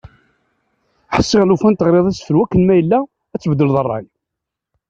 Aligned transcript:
Ḥsiɣ 1.15 1.41
lufan 1.45 1.73
teɣriḍ 1.75 2.05
asefru 2.11 2.39
akken 2.43 2.61
ma 2.65 2.73
yella, 2.77 2.99
ad 3.33 3.39
tbeddleḍ 3.41 3.77
rray. 3.83 4.05